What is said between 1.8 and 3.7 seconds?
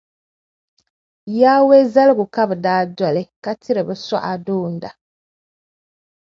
zaligu ka bɛ daa doli ka